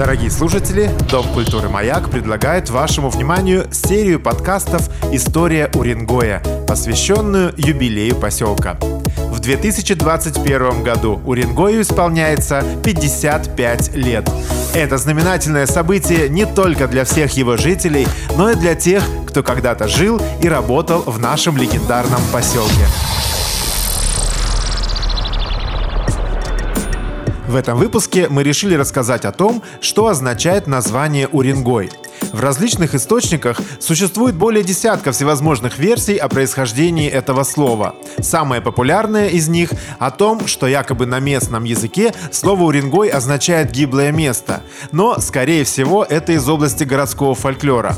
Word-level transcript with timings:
Дорогие 0.00 0.30
слушатели, 0.30 0.90
Дом 1.10 1.26
культуры 1.34 1.68
«Маяк» 1.68 2.10
предлагает 2.10 2.70
вашему 2.70 3.10
вниманию 3.10 3.66
серию 3.70 4.18
подкастов 4.18 4.88
«История 5.12 5.70
Уренгоя», 5.74 6.42
посвященную 6.66 7.52
юбилею 7.58 8.16
поселка. 8.16 8.78
В 9.30 9.40
2021 9.40 10.82
году 10.82 11.20
Уренгою 11.26 11.82
исполняется 11.82 12.64
55 12.82 13.94
лет. 13.94 14.26
Это 14.72 14.96
знаменательное 14.96 15.66
событие 15.66 16.30
не 16.30 16.46
только 16.46 16.88
для 16.88 17.04
всех 17.04 17.32
его 17.32 17.58
жителей, 17.58 18.08
но 18.38 18.50
и 18.50 18.54
для 18.54 18.74
тех, 18.74 19.04
кто 19.28 19.42
когда-то 19.42 19.86
жил 19.86 20.18
и 20.42 20.48
работал 20.48 21.02
в 21.02 21.18
нашем 21.18 21.58
легендарном 21.58 22.22
поселке. 22.32 22.86
В 27.50 27.56
этом 27.56 27.76
выпуске 27.76 28.28
мы 28.28 28.44
решили 28.44 28.76
рассказать 28.76 29.24
о 29.24 29.32
том, 29.32 29.60
что 29.80 30.06
означает 30.06 30.68
название 30.68 31.26
Уренгой. 31.26 31.90
В 32.32 32.38
различных 32.38 32.94
источниках 32.94 33.60
существует 33.80 34.36
более 34.36 34.62
десятка 34.62 35.10
всевозможных 35.10 35.76
версий 35.80 36.16
о 36.16 36.28
происхождении 36.28 37.10
этого 37.10 37.42
слова. 37.42 37.96
Самая 38.20 38.60
популярная 38.60 39.30
из 39.30 39.48
них 39.48 39.72
о 39.98 40.12
том, 40.12 40.46
что 40.46 40.68
якобы 40.68 41.06
на 41.06 41.18
местном 41.18 41.64
языке 41.64 42.14
слово 42.30 42.62
«уренгой» 42.62 43.08
означает 43.08 43.72
«гиблое 43.72 44.12
место», 44.12 44.62
но, 44.92 45.18
скорее 45.18 45.64
всего, 45.64 46.04
это 46.04 46.30
из 46.30 46.48
области 46.48 46.84
городского 46.84 47.34
фольклора. 47.34 47.96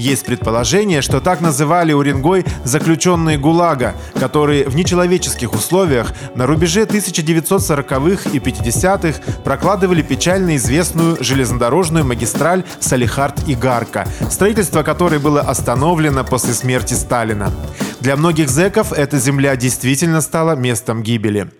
Есть 0.00 0.24
предположение, 0.24 1.02
что 1.02 1.20
так 1.20 1.42
называли 1.42 1.92
Уренгой 1.92 2.46
заключенные 2.64 3.36
ГУЛАГа, 3.36 3.94
которые 4.18 4.64
в 4.64 4.74
нечеловеческих 4.74 5.52
условиях 5.52 6.14
на 6.34 6.46
рубеже 6.46 6.84
1940-х 6.84 8.30
и 8.30 8.38
50-х 8.38 9.20
прокладывали 9.44 10.00
печально 10.00 10.56
известную 10.56 11.22
железнодорожную 11.22 12.06
магистраль 12.06 12.64
Салихард-Игарка, 12.80 14.08
строительство 14.30 14.82
которой 14.82 15.18
было 15.18 15.42
остановлено 15.42 16.24
после 16.24 16.54
смерти 16.54 16.94
Сталина. 16.94 17.52
Для 18.00 18.16
многих 18.16 18.48
зэков 18.48 18.94
эта 18.94 19.18
земля 19.18 19.54
действительно 19.54 20.22
стала 20.22 20.56
местом 20.56 21.02
гибели. 21.02 21.50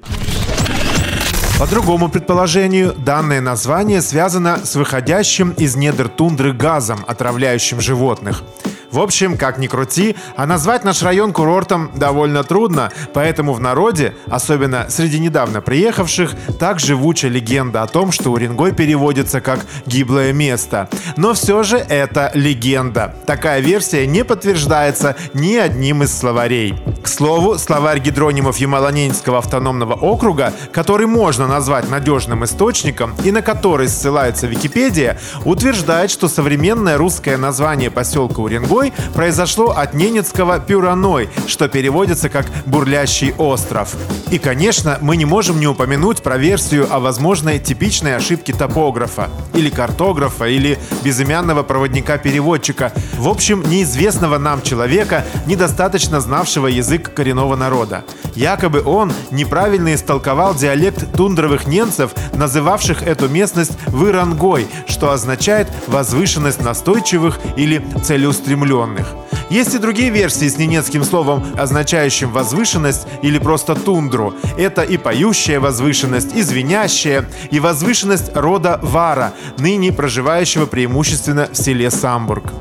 По 1.61 1.67
другому 1.67 2.09
предположению, 2.09 2.95
данное 2.95 3.43
название 3.43 4.01
связано 4.01 4.65
с 4.65 4.77
выходящим 4.77 5.51
из 5.51 5.77
недр 5.77 6.09
тундры 6.09 6.55
газом, 6.55 7.05
отравляющим 7.07 7.83
животных. 7.83 8.43
В 8.91 8.99
общем, 8.99 9.37
как 9.37 9.59
ни 9.59 9.67
крути, 9.67 10.17
а 10.37 10.47
назвать 10.47 10.85
наш 10.85 11.03
район 11.03 11.35
курортом 11.35 11.91
довольно 11.95 12.45
трудно, 12.45 12.91
поэтому 13.13 13.53
в 13.53 13.61
народе, 13.61 14.15
особенно 14.27 14.87
среди 14.89 15.19
недавно 15.19 15.61
приехавших, 15.61 16.33
так 16.59 16.81
живуча 16.81 17.29
легенда 17.29 17.83
о 17.83 17.87
том, 17.87 18.11
что 18.11 18.33
Уренгой 18.33 18.73
переводится 18.73 19.43
как 19.43 19.61
«гиблое 19.85 20.33
место». 20.33 20.89
Но 21.19 21.35
все 21.35 21.63
же 21.63 21.77
это 21.77 22.31
легенда. 22.33 23.15
Такая 23.27 23.61
версия 23.61 24.07
не 24.07 24.25
подтверждается 24.25 25.15
ни 25.35 25.57
одним 25.57 26.05
из 26.05 26.19
словарей. 26.19 26.75
К 27.03 27.09
слову, 27.09 27.57
словарь 27.59 27.99
гидронимов 27.99 28.59
Ямало-Ненецкого 28.59 29.39
автономного 29.39 29.95
округа, 29.95 30.53
который 30.71 31.07
можно 31.07 31.47
назвать 31.47 31.89
надежным 31.89 32.45
источником 32.45 33.15
и 33.25 33.33
на 33.33 33.41
который 33.41 33.89
ссылается 33.89 34.47
Википедия, 34.47 35.19
утверждает, 35.47 36.11
что 36.11 36.29
современное 36.29 36.99
русское 36.99 37.39
название 37.39 37.91
поселка 37.91 38.43
Уренгой 38.43 38.93
произошло 39.15 39.71
от 39.71 39.95
ненецкого 39.95 40.61
«пюраной», 40.61 41.31
что 41.47 41.69
переводится 41.69 42.29
как 42.29 42.47
«бурлящий 42.67 43.33
остров». 43.39 43.97
И, 44.31 44.39
конечно, 44.39 44.99
мы 45.01 45.17
не 45.17 45.25
можем 45.25 45.59
не 45.59 45.67
упомянуть 45.67 46.23
про 46.23 46.37
версию 46.37 46.87
о 46.91 47.01
возможной 47.01 47.59
типичной 47.59 48.15
ошибке 48.17 48.53
топографа, 48.53 49.31
или 49.55 49.71
картографа, 49.71 50.45
или 50.45 50.79
безымянного 51.03 51.63
проводника-переводчика, 51.63 52.93
в 53.17 53.29
общем, 53.29 53.63
неизвестного 53.63 54.37
нам 54.37 54.61
человека, 54.61 55.25
недостаточно 55.47 56.21
знавшего 56.21 56.67
язык 56.67 56.90
коренного 56.99 57.57
народа. 57.57 58.05
Якобы 58.35 58.83
он 58.85 59.13
неправильно 59.31 59.95
истолковал 59.95 60.55
диалект 60.55 61.13
тундровых 61.17 61.67
немцев, 61.67 62.13
называвших 62.35 63.03
эту 63.03 63.29
местность 63.29 63.73
«вырангой», 63.87 64.67
что 64.87 65.11
означает 65.11 65.69
«возвышенность 65.87 66.63
настойчивых» 66.63 67.39
или 67.57 67.85
«целеустремленных». 68.05 69.07
Есть 69.51 69.75
и 69.75 69.79
другие 69.79 70.11
версии 70.11 70.49
с 70.49 70.59
ненецким 70.59 71.03
словом, 71.03 71.45
означающим 71.59 72.31
возвышенность 72.31 73.09
или 73.21 73.39
просто 73.39 73.75
тундру. 73.75 74.33
Это 74.57 74.83
и 74.83 74.97
поющая 74.97 75.59
возвышенность, 75.59 76.37
и 76.37 76.43
звенящая, 76.43 77.29
и 77.51 77.59
возвышенность 77.59 78.31
рода 78.37 78.79
Вара, 78.81 79.33
ныне 79.59 79.93
проживающего 79.93 80.67
преимущественно 80.67 81.49
в 81.51 81.57
селе 81.57 81.91
Самбург. 81.91 82.53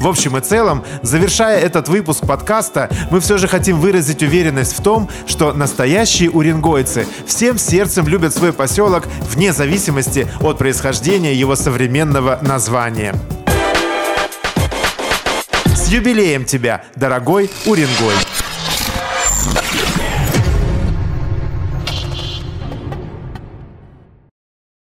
В 0.00 0.06
общем 0.06 0.36
и 0.36 0.40
целом, 0.40 0.84
завершая 1.02 1.60
этот 1.60 1.88
выпуск 1.88 2.26
подкаста, 2.26 2.88
мы 3.10 3.20
все 3.20 3.38
же 3.38 3.48
хотим 3.48 3.80
выразить 3.80 4.22
уверенность 4.22 4.78
в 4.78 4.82
том, 4.82 5.08
что 5.26 5.52
настоящие 5.52 6.30
уренгойцы 6.30 7.06
всем 7.26 7.58
сердцем 7.58 8.06
любят 8.06 8.34
свой 8.34 8.52
поселок 8.52 9.04
вне 9.30 9.52
зависимости 9.52 10.28
от 10.40 10.58
происхождения 10.58 11.34
его 11.34 11.56
современного 11.56 12.38
названия 12.42 13.14
юбилеем 15.88 16.44
тебя, 16.44 16.84
дорогой 16.96 17.50
Уренгой! 17.66 18.14